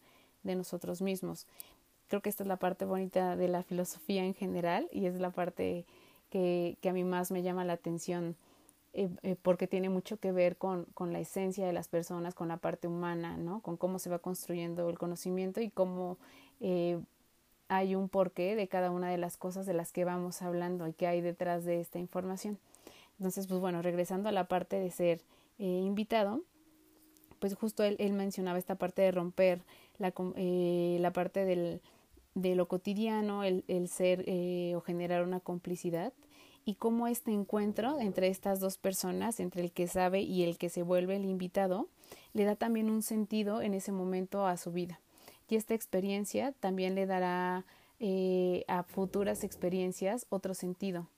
[0.43, 1.47] de nosotros mismos.
[2.07, 5.31] Creo que esta es la parte bonita de la filosofía en general y es la
[5.31, 5.85] parte
[6.29, 8.35] que, a mí más me llama la atención
[8.93, 12.47] eh, eh, porque tiene mucho que ver con, con, la esencia de las personas, con
[12.47, 13.61] la parte humana, ¿no?
[13.61, 16.17] Con cómo se va construyendo el conocimiento y cómo
[16.59, 16.99] eh,
[17.69, 20.93] hay un porqué de cada una de las cosas de las que vamos hablando y
[20.93, 22.57] que hay detrás de esta información.
[23.17, 25.21] Entonces, pues bueno, regresando a la parte de ser
[25.57, 26.41] invitado,
[27.39, 29.61] pues justo él, él, mencionaba esta parte de romper
[29.97, 31.81] la, la parte del,
[32.35, 36.13] de lo cotidiano, el, el ser eh, o generar una complicidad
[36.65, 40.69] y cómo este encuentro entre estas dos personas, entre el que sabe y el que
[40.69, 41.87] se vuelve el invitado,
[42.33, 44.99] le da también un sentido en ese momento a su vida.
[45.49, 47.65] Y esta experiencia también le dará
[47.99, 51.09] eh, a futuras experiencias otro sentido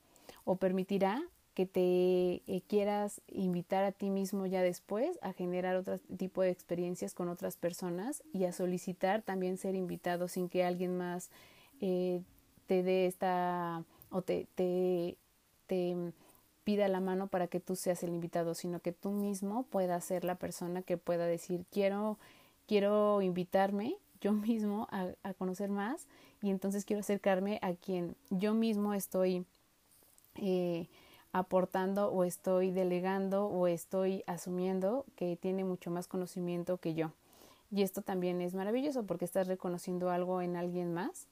[0.46, 1.22] o permitirá
[1.54, 6.50] que te eh, quieras invitar a ti mismo ya después a generar otro tipo de
[6.50, 11.30] experiencias con otras personas y a solicitar también ser invitado sin que alguien más
[11.82, 12.22] eh,
[12.68, 15.18] te dé esta o te, te,
[15.68, 15.96] te
[16.64, 20.24] pida la mano para que tú seas el invitado, sino que tú mismo puedas ser
[20.24, 22.18] la persona que pueda decir quiero,
[22.66, 26.08] quiero invitarme yo mismo a, conocer más
[26.42, 29.46] y entonces quiero acercarme a quien yo mismo estoy
[30.36, 30.88] eh,
[31.34, 37.12] aportando o estoy delegando o estoy asumiendo que tiene mucho más conocimiento que yo.
[37.72, 41.28] Y esto también es maravilloso porque estás reconociendo algo en alguien más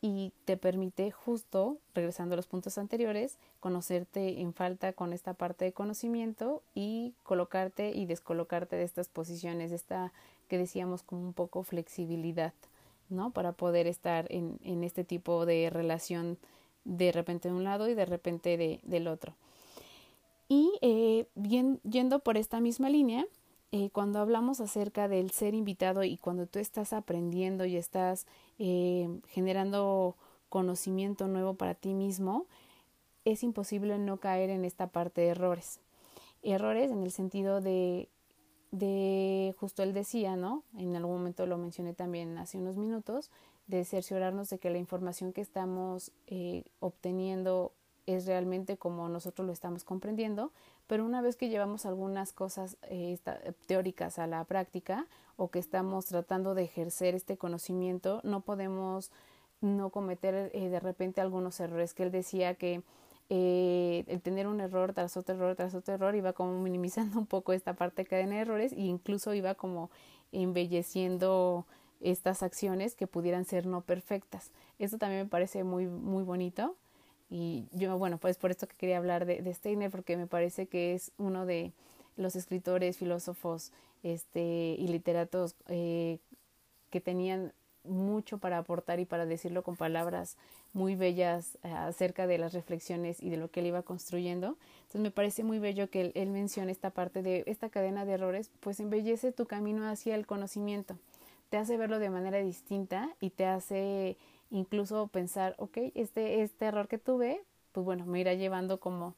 [0.00, 5.64] y te permite justo, regresando a los puntos anteriores, conocerte en falta con esta parte
[5.64, 10.12] de conocimiento y colocarte y descolocarte de estas posiciones, de esta
[10.48, 12.54] que decíamos como un poco flexibilidad,
[13.08, 13.30] ¿no?
[13.32, 16.38] Para poder estar en, en este tipo de relación
[16.84, 19.34] de repente de un lado y de repente de, del otro.
[20.48, 21.26] Y eh,
[21.82, 23.26] yendo por esta misma línea,
[23.70, 28.26] eh, cuando hablamos acerca del ser invitado y cuando tú estás aprendiendo y estás
[28.58, 30.16] eh, generando
[30.48, 32.46] conocimiento nuevo para ti mismo,
[33.24, 35.80] es imposible no caer en esta parte de errores.
[36.42, 38.08] Errores en el sentido de,
[38.70, 40.62] de, justo él decía, ¿no?
[40.76, 43.30] En algún momento lo mencioné también hace unos minutos,
[43.66, 47.72] de cerciorarnos de que la información que estamos eh, obteniendo
[48.06, 50.52] es realmente como nosotros lo estamos comprendiendo,
[50.88, 53.16] pero una vez que llevamos algunas cosas eh,
[53.66, 59.12] teóricas a la práctica o que estamos tratando de ejercer este conocimiento, no podemos
[59.60, 62.82] no cometer eh, de repente algunos errores que él decía que
[63.30, 67.52] el tener un error tras otro error tras otro error iba como minimizando un poco
[67.52, 69.90] esta parte de cadena de errores e incluso iba como
[70.32, 71.66] embelleciendo
[72.00, 74.50] estas acciones que pudieran ser no perfectas.
[74.78, 76.76] Esto también me parece muy, muy bonito.
[77.30, 80.94] Y yo, bueno, pues por esto que quería hablar de, Steiner, porque me parece que
[80.94, 81.72] es uno de
[82.16, 86.18] los escritores, filósofos este, y literatos eh,
[86.90, 87.52] que tenían
[87.84, 90.36] mucho para aportar y para decirlo con palabras
[90.72, 94.56] muy bellas eh, acerca de las reflexiones y de lo que él iba construyendo.
[94.78, 98.12] Entonces me parece muy bello que él, él mencione esta parte de esta cadena de
[98.12, 100.96] errores, pues embellece tu camino hacia el conocimiento
[101.48, 104.16] te hace verlo de manera distinta y te hace
[104.50, 107.40] incluso pensar, ok, este, este error que tuve,
[107.72, 109.14] pues bueno, me irá llevando como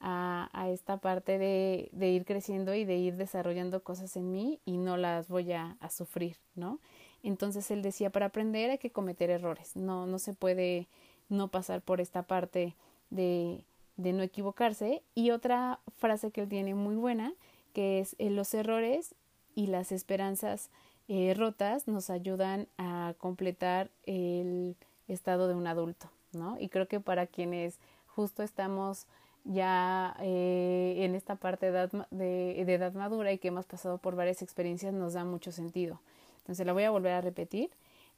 [0.00, 4.60] a, a esta parte de, de, ir creciendo y de ir desarrollando cosas en mí
[4.64, 6.80] y no las voy a, a, sufrir, ¿no?
[7.22, 10.88] Entonces él decía, para aprender hay que cometer errores, no, no se puede
[11.28, 12.74] no pasar por esta parte
[13.10, 13.64] de,
[13.96, 15.02] de no equivocarse.
[15.14, 17.32] Y otra frase que él tiene muy buena,
[17.72, 19.14] que es en los errores
[19.54, 20.70] y las esperanzas
[21.14, 24.76] eh, rotas nos ayudan a completar el
[25.08, 26.58] estado de un adulto, ¿no?
[26.58, 29.06] Y creo que para quienes justo estamos
[29.44, 34.16] ya eh, en esta parte de edad, de, edad madura y que hemos pasado por
[34.16, 36.00] varias experiencias nos da mucho sentido.
[36.38, 37.68] Entonces la voy a volver a repetir.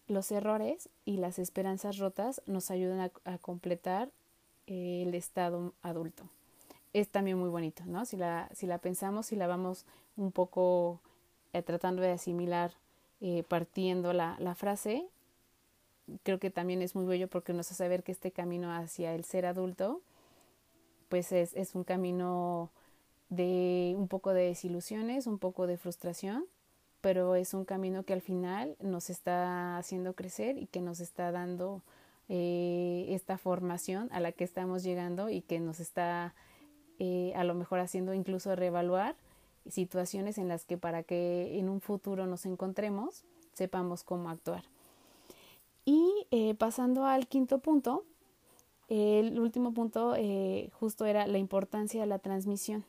[0.07, 4.09] Los errores y las esperanzas rotas nos ayudan a, completar
[4.69, 6.29] el estado adulto.
[6.93, 8.05] Es también muy bonito, ¿no?
[8.05, 9.85] Si la, si la pensamos, si la vamos
[10.17, 11.01] un poco
[11.53, 12.71] eh, tratando de asimilar,
[13.49, 15.07] partiendo la, la frase,
[16.23, 19.25] creo que también es muy bello porque nos hace ver que este camino hacia el
[19.25, 20.03] ser adulto
[21.09, 22.71] pues es, es un camino
[23.29, 26.45] de un poco de desilusiones, un poco de frustración,
[27.01, 31.31] pero es un camino que al final nos está haciendo crecer y que nos está
[31.33, 31.83] dando
[32.29, 36.35] eh, esta formación a la que estamos llegando y que nos está
[36.99, 39.17] eh, a lo mejor haciendo incluso reevaluar
[39.69, 44.65] situaciones en las que para que en un futuro nos encontremos sepamos cómo actuar.
[45.85, 48.05] Y eh, pasando al quinto punto,
[48.89, 52.85] el último punto eh, justo era la importancia de la transmisión.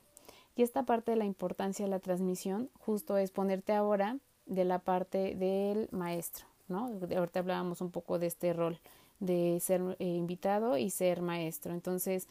[0.56, 4.80] Y esta parte de la importancia de la transmisión justo es ponerte ahora de la
[4.80, 6.90] parte del maestro, ¿no?
[7.16, 8.80] Ahorita hablábamos un poco de este rol
[9.20, 11.74] de ser eh, invitado y ser maestro.
[11.74, 12.28] Entonces,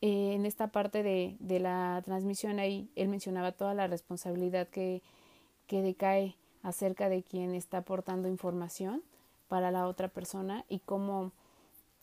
[0.00, 5.02] eh, en esta parte de, de, la transmisión ahí, él mencionaba toda la responsabilidad que,
[5.66, 9.02] que decae acerca de quien está aportando información
[9.48, 11.32] para la otra persona y cómo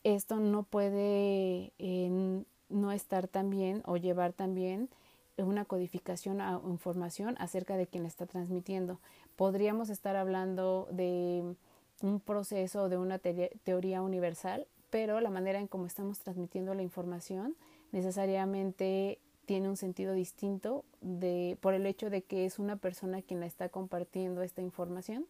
[0.02, 4.88] esto no puede eh, no estar también o llevar también
[5.36, 9.00] una codificación o información acerca de quien está transmitiendo.
[9.36, 11.56] Podríamos estar hablando de
[12.02, 16.82] un proceso o de una teoría universal, pero la manera en cómo estamos transmitiendo la
[16.82, 17.56] información
[17.94, 23.38] necesariamente tiene un sentido distinto de, por el hecho de que es una persona quien
[23.38, 25.26] la está compartiendo esta información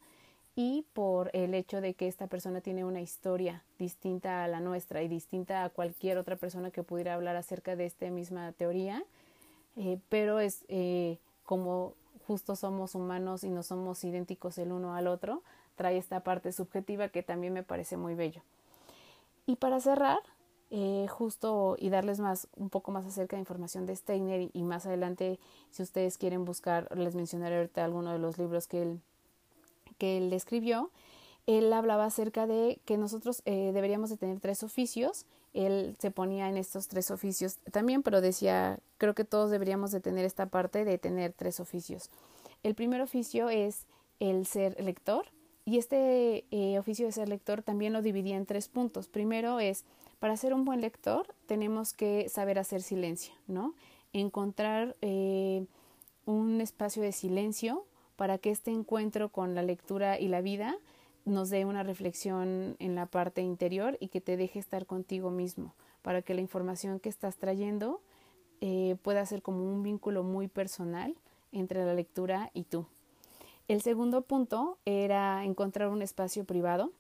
[0.57, 5.03] y por el hecho de que esta persona tiene una historia distinta a la nuestra
[5.03, 9.05] y distinta a cualquier otra persona que pudiera hablar acerca de esta misma teoría,
[9.77, 11.93] eh, pero es eh, como
[12.27, 15.43] justo somos humanos y no somos idénticos el uno al otro,
[15.77, 18.41] trae esta parte subjetiva que también me parece muy bello.
[19.45, 20.21] Y para cerrar,
[20.77, 24.87] eh, justo y darles más, un poco más acerca de información de Steiner y, más
[24.87, 25.39] adelante,
[25.71, 29.01] si ustedes quieren buscar, les mencionaré ahorita alguno de los libros que él
[29.99, 30.91] que él escribió,
[31.47, 35.27] él hablaba acerca de que nosotros eh, deberíamos de tener tres oficios.
[35.53, 40.01] Él se ponía en estos tres oficios también, pero decía, creo que todos deberíamos de
[40.01, 42.11] tener esta parte de tener tres oficios.
[42.65, 43.87] El primer oficio es
[44.19, 45.27] el ser lector
[45.65, 49.07] y este eh, oficio de ser lector también lo dividía en tres puntos.
[49.07, 49.85] Primero es,
[50.25, 53.75] para ser un buen lector tenemos que saber hacer silencio, ¿no?
[54.15, 55.67] Encontrar eh,
[56.25, 57.85] un espacio de silencio
[58.17, 60.77] para que este encuentro con la lectura y la vida
[61.27, 65.75] nos dé una reflexión en la parte interior y que te deje estar contigo mismo,
[66.01, 68.01] para que la información que estás trayendo
[68.63, 71.15] eh, pueda ser como un vínculo muy personal
[71.53, 72.87] entre la lectura y tú.
[73.69, 76.93] El segundo punto era encontrar un espacio privado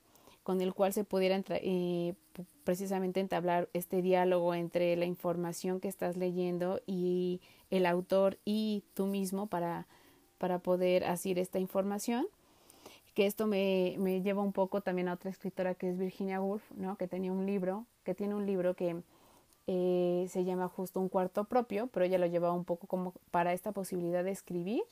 [0.44, 2.14] con el cual se pudiera eh,
[2.62, 9.06] precisamente entablar este diálogo entre la información que estás leyendo y el autor y tú
[9.06, 9.88] mismo para
[10.38, 12.26] para poder hacer esta información
[13.14, 16.70] que esto me, me, lleva un poco también a otra escritora que es Virginia Woolf,
[16.72, 16.96] ¿no?
[16.96, 19.02] que tenía un libro, que tiene un libro que
[19.66, 23.52] eh, se llama justo un cuarto propio, pero ella lo llevaba un poco como para
[23.52, 24.82] esta posibilidad de escribir,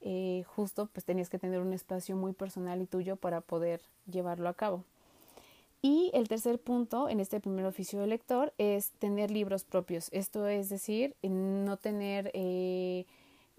[0.00, 4.48] eh, justo pues tenías que tener un espacio muy personal y tuyo para poder llevarlo
[4.48, 4.84] a cabo.
[5.82, 10.46] Y el tercer punto en este primer oficio de lector es tener libros propios, esto
[10.46, 12.30] es decir, no tener...
[12.34, 13.06] Eh,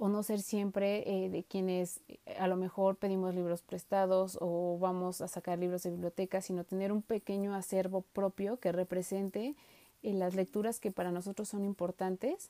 [0.04, 2.00] o no ser siempre eh, de quienes
[2.40, 6.92] a lo mejor pedimos libros prestados o vamos a sacar libros de biblioteca, sino tener
[6.92, 9.54] un pequeño acervo propio que represente
[10.02, 12.50] las lecturas que para nosotros son importantes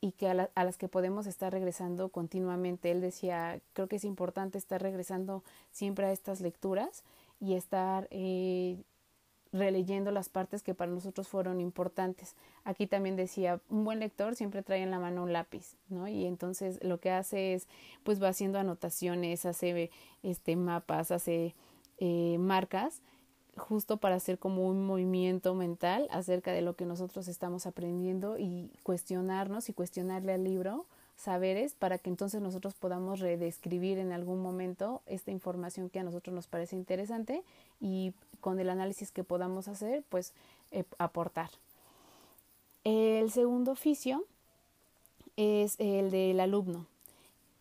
[0.00, 2.90] y que a, a, las que podemos estar regresando continuamente.
[2.90, 7.04] Él decía, creo que es importante estar regresando siempre a estas lecturas
[7.40, 8.08] y estar
[9.52, 12.36] releyendo las partes que para nosotros fueron importantes.
[12.64, 16.06] Aquí también decía, un buen lector siempre trae en la mano un lápiz, ¿no?
[16.06, 17.66] Y entonces lo que hace es,
[18.04, 19.90] pues va haciendo anotaciones, hace
[20.22, 21.54] este mapas, hace
[21.98, 23.02] eh, marcas,
[23.60, 28.70] justo para hacer como un movimiento mental acerca de lo que nosotros estamos aprendiendo y
[28.82, 30.86] cuestionarnos y cuestionarle al libro
[31.16, 36.34] saberes para que entonces nosotros podamos redescribir en algún momento esta información que a nosotros
[36.34, 37.42] nos parece interesante
[37.78, 40.32] y con el análisis que podamos hacer, pues
[40.70, 41.50] eh, aportar.
[42.84, 44.24] El segundo oficio
[45.36, 46.86] es el del alumno.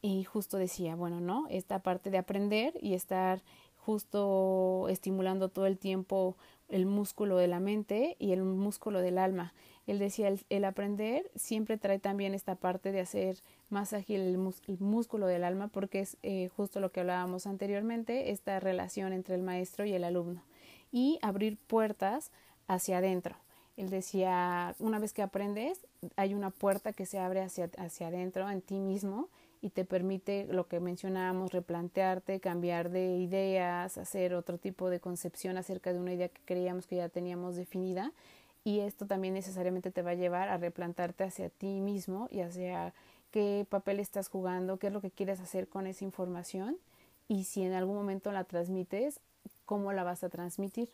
[0.01, 1.45] Y justo decía, bueno, ¿no?
[1.49, 3.41] Esta parte de aprender y estar
[3.89, 6.37] justo estimulando todo el tiempo
[6.67, 9.51] el músculo de la mente y el músculo del alma.
[9.87, 13.37] Él decía, el, aprender siempre trae también esta parte de hacer
[13.71, 14.37] más ágil el,
[14.79, 19.41] músculo del alma porque es eh, justo lo que hablábamos anteriormente, esta relación entre el
[19.41, 20.43] maestro y el alumno
[20.91, 22.31] y abrir puertas
[22.67, 23.37] hacia adentro.
[23.75, 28.47] Él decía, una vez que aprendes, hay una puerta que se abre hacia, hacia adentro
[28.51, 29.29] en ti mismo
[29.61, 35.57] y te permite lo que mencionábamos, replantearte, cambiar de ideas, hacer otro tipo de concepción
[35.57, 38.13] acerca de una idea que creíamos que ya teníamos definida
[38.63, 42.93] y esto también necesariamente te va a llevar a replantarte hacia ti mismo y hacia
[43.31, 46.77] qué papel estás jugando, qué es lo que quieres hacer con esa información
[47.27, 49.19] y si en algún momento la transmites,
[49.65, 50.89] cómo la vas a transmitir.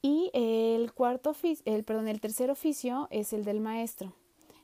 [0.00, 4.12] Y el cuarto el perdón, el tercer oficio es el del maestro.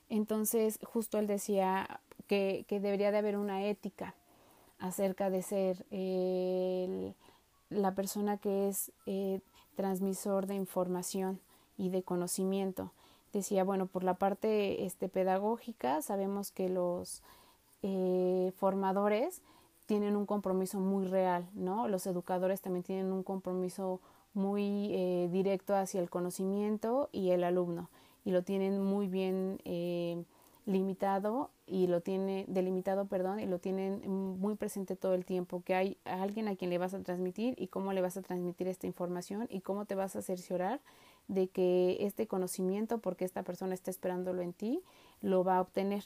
[0.08, 4.14] Entonces, justo él decía que, debería de haber una ética
[4.78, 5.84] acerca de ser
[7.70, 9.40] la persona que es eh,
[9.74, 11.40] transmisor de información
[11.76, 12.92] y de conocimiento.
[13.32, 17.22] Decía, bueno, por la parte este, pedagógica, sabemos que los
[17.82, 19.42] eh, formadores
[19.86, 21.88] tienen un compromiso muy real, ¿no?
[21.88, 24.00] Los educadores también tienen un compromiso
[24.34, 27.88] muy eh, directo hacia el conocimiento y el alumno,
[28.24, 30.24] y lo tienen muy bien eh,
[30.68, 34.02] limitado y lo tiene delimitado, perdón, y lo tienen
[34.38, 37.68] muy presente todo el tiempo, que hay alguien a quien le vas a transmitir y
[37.68, 40.80] cómo le vas a transmitir esta información y cómo te vas a cerciorar
[41.26, 44.82] de que este conocimiento, porque esta persona está esperándolo en ti,
[45.22, 46.04] lo va a obtener.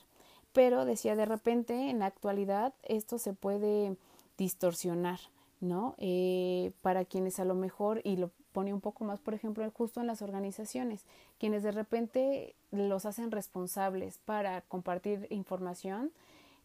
[0.52, 3.96] Pero decía, de repente, en la actualidad, esto se puede
[4.38, 5.18] distorsionar,
[5.60, 5.96] ¿no?
[5.98, 10.00] Eh, para quienes a lo mejor, y lo pone un poco más, por ejemplo, justo
[10.00, 11.04] en las organizaciones,
[11.38, 16.12] quienes de repente los hacen responsables para compartir información,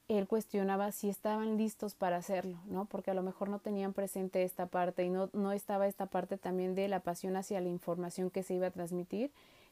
[0.08, 2.86] él cuestionaba si estaban listos para hacerlo, ¿no?
[2.86, 6.38] Porque a lo mejor no tenían presente esta parte y no, no estaba esta parte
[6.38, 9.32] también de la pasión hacia la información que se iba a transmitir,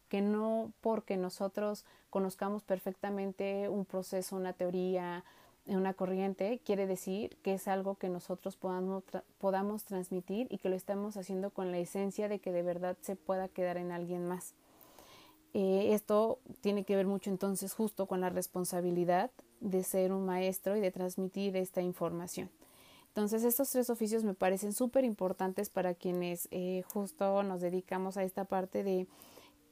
[0.09, 5.23] que no porque nosotros conozcamos perfectamente un proceso, una teoría,
[5.67, 9.03] una corriente, quiere decir que es algo que nosotros podamos,
[9.39, 13.15] podamos transmitir y que lo estamos haciendo con la esencia de que de verdad se
[13.15, 14.53] pueda quedar en alguien más.
[15.53, 20.75] Eh, esto tiene que ver mucho entonces justo con la responsabilidad de ser un maestro
[20.75, 22.49] y de transmitir esta información.
[23.07, 28.23] Entonces estos tres oficios me parecen súper importantes para quienes eh, justo nos dedicamos a
[28.23, 29.07] esta parte de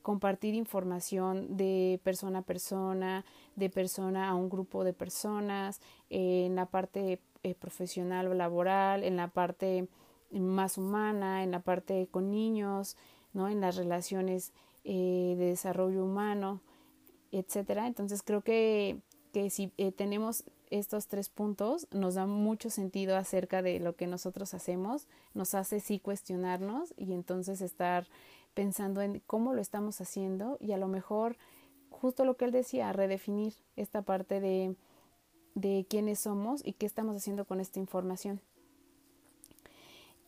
[0.04, 3.26] compartir información de persona a persona,
[3.56, 5.82] de persona a un grupo de personas,
[6.12, 9.88] eh, en la parte eh, profesional o laboral, en la parte
[10.32, 12.96] más humana, en la parte con niños,
[13.34, 13.50] ¿no?
[13.50, 14.52] en las relaciones
[14.84, 16.60] de desarrollo humano,
[17.32, 17.88] etcétera.
[17.88, 19.00] Entonces creo que
[19.34, 24.08] que si eh, tenemos estos tres puntos, nos da mucho sentido acerca de lo que
[24.08, 28.08] nosotros hacemos, nos hace sí cuestionarnos y entonces estar
[28.54, 31.38] pensando en cómo lo estamos haciendo y a lo mejor
[31.90, 34.76] justo lo que él decía, redefinir esta parte de,
[35.56, 38.42] de quiénes somos y qué estamos haciendo con esta información.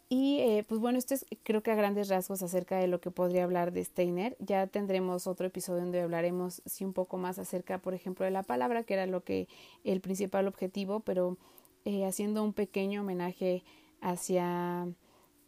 [0.08, 3.10] Y eh, pues bueno, esto es creo que a grandes rasgos acerca de lo que
[3.10, 4.38] podría hablar de Steiner.
[4.40, 8.44] Ya tendremos otro episodio donde hablaremos sí un poco más acerca, por ejemplo, de la
[8.44, 9.48] palabra, que era lo que
[9.84, 11.38] el principal objetivo, pero
[11.86, 13.64] eh, haciendo un pequeño homenaje
[14.00, 14.88] hacia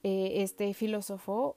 [0.04, 1.56] eh, este filósofo,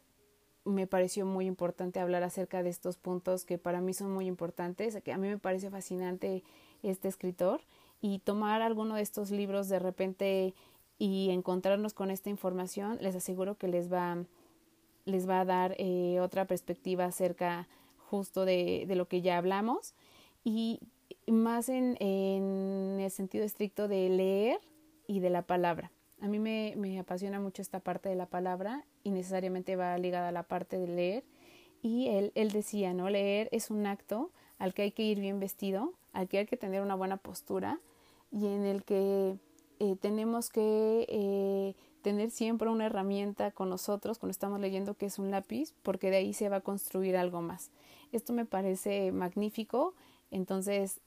[0.65, 5.01] me pareció muy importante hablar acerca de estos puntos que para mí son muy importantes,
[5.03, 6.43] que a mí me parece fascinante
[6.83, 7.61] este escritor
[8.01, 10.55] y tomar alguno de estos libros de repente
[10.99, 14.19] y encontrarnos con esta información, les aseguro que les va,
[15.07, 17.69] les va a dar eh, otra perspectiva acerca
[18.11, 19.95] justo de, de, lo que ya hablamos
[20.45, 20.81] y
[21.27, 24.61] más en, en, el sentido estricto de leer
[25.07, 25.91] y de la palabra.
[26.21, 30.29] A mí me, me apasiona mucho esta parte de la palabra y necesariamente va ligada
[30.29, 31.25] a la parte de leer.
[31.83, 33.09] Y él, él decía, ¿no?
[33.09, 36.57] Leer es un acto al que hay que ir bien vestido, al que hay que
[36.57, 37.81] tener una buena postura
[38.31, 39.37] y en el que
[39.81, 45.19] eh, tenemos que eh, tener siempre una herramienta con nosotros cuando estamos leyendo que es
[45.19, 47.71] un lápiz, porque de ahí se va a construir algo más.
[48.13, 49.95] Esto me parece magnífico,
[50.31, 51.01] entonces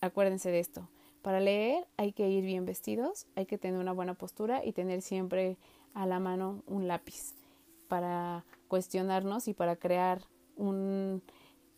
[0.00, 0.88] acuérdense de esto.
[1.22, 5.02] Para leer hay que ir bien vestidos, hay que tener una buena postura y tener
[5.02, 5.56] siempre
[5.94, 7.34] a la mano un lápiz
[7.88, 10.22] para cuestionarnos y para crear
[10.56, 11.22] un,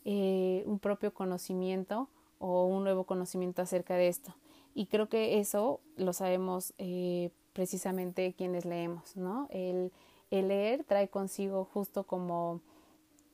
[0.05, 4.34] eh, un propio conocimiento o un nuevo conocimiento acerca de esto.
[4.74, 9.47] Y creo que eso lo sabemos eh, precisamente quienes leemos, ¿no?
[9.51, 9.93] El,
[10.30, 12.61] el, leer trae consigo justo como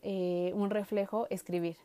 [0.03, 1.77] eh, un reflejo escribir.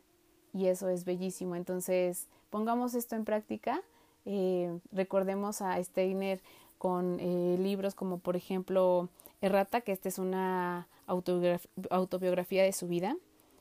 [0.52, 1.56] Y eso es bellísimo.
[1.56, 3.82] Entonces, pongamos esto en práctica.
[4.26, 6.40] Eh, recordemos a Steiner
[6.78, 7.16] con
[7.62, 9.08] libros como por ejemplo
[9.40, 13.16] Errata, que esta es una autobiografía de su vida.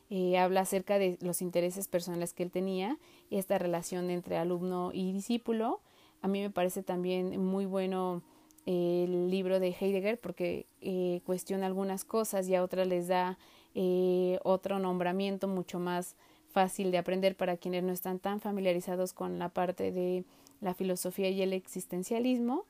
[0.10, 2.98] Eh, habla acerca de los intereses personales que él tenía
[3.30, 5.82] y esta relación entre alumno y discípulo.
[6.22, 8.22] A mí me parece también muy bueno
[8.66, 13.38] el libro de Heidegger porque eh, cuestiona algunas cosas y a otras les da
[13.76, 16.16] eh, otro nombramiento mucho más
[16.52, 20.24] fácil de aprender para quienes no están tan familiarizados con la parte de
[20.64, 22.66] la filosofía y el existencialismo.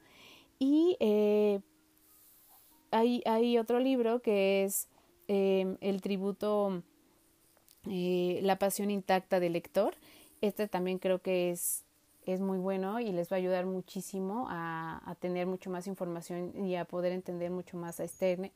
[0.59, 1.59] Y eh,
[2.91, 4.87] hay, hay, otro libro que es
[5.27, 6.83] El tributo,
[7.85, 9.95] la pasión intacta del lector.
[10.41, 11.83] Este también creo que es
[12.25, 16.65] es muy bueno y les va a ayudar muchísimo a, a, tener mucho más información
[16.65, 18.51] y a poder entender mucho más a Steiner.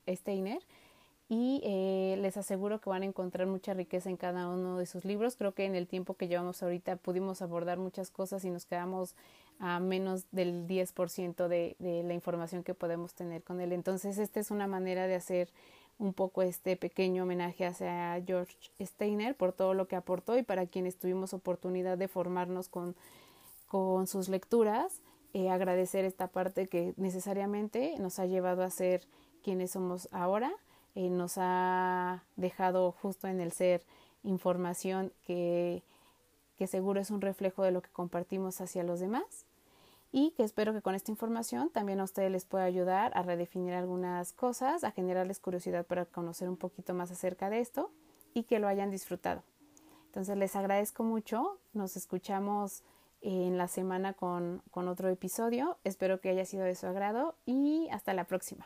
[1.29, 5.03] Y eh, les aseguro que van a encontrar mucha riqueza en cada uno de sus
[5.03, 5.35] libros.
[5.35, 9.13] Creo que en el tiempo que llevamos ahorita pudimos abordar muchas cosas y nos quedamos
[9.59, 13.73] a menos del 10% de, de la información que podemos tener con él.
[13.73, 15.49] Entonces, esta es una manera de hacer
[15.99, 20.67] un poco este pequeño homenaje hacia George Steiner por todo lo que aportó y para
[20.67, 22.95] quienes tuvimos oportunidad de formarnos con
[23.67, 25.01] con sus lecturas,
[25.33, 29.05] eh, agradecer esta parte que necesariamente nos ha llevado a ser
[29.43, 30.51] quienes somos ahora,
[30.97, 33.83] eh, nos ha dejado justo en el ser
[34.23, 35.83] información que,
[36.57, 39.45] que seguro es un reflejo de lo que compartimos hacia los demás
[40.11, 43.75] y que espero que con esta información también a ustedes les pueda ayudar a redefinir
[43.75, 47.91] algunas cosas, a generarles curiosidad para conocer un poquito más acerca de esto
[48.33, 49.43] y que lo hayan disfrutado.
[50.07, 52.81] Entonces les agradezco mucho, nos escuchamos
[53.21, 55.77] en la semana con, con otro episodio.
[55.83, 58.65] Espero que haya sido de su agrado y hasta la próxima.